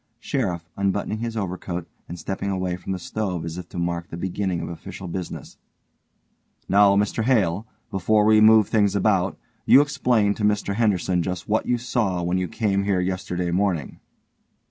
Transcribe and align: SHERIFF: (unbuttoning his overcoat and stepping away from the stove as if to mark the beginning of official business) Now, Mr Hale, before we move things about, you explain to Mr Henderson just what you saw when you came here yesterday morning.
SHERIFF: 0.19 0.67
(unbuttoning 0.75 1.19
his 1.19 1.37
overcoat 1.37 1.87
and 2.09 2.17
stepping 2.17 2.49
away 2.49 2.75
from 2.75 2.91
the 2.91 2.97
stove 2.97 3.45
as 3.45 3.59
if 3.59 3.69
to 3.69 3.77
mark 3.77 4.09
the 4.09 4.17
beginning 4.17 4.59
of 4.59 4.67
official 4.67 5.07
business) 5.07 5.57
Now, 6.67 6.95
Mr 6.95 7.25
Hale, 7.25 7.67
before 7.91 8.25
we 8.25 8.41
move 8.41 8.67
things 8.67 8.95
about, 8.95 9.37
you 9.63 9.79
explain 9.79 10.33
to 10.33 10.43
Mr 10.43 10.73
Henderson 10.73 11.21
just 11.21 11.47
what 11.47 11.67
you 11.67 11.77
saw 11.77 12.23
when 12.23 12.39
you 12.39 12.47
came 12.47 12.85
here 12.85 12.99
yesterday 12.99 13.51
morning. 13.51 13.99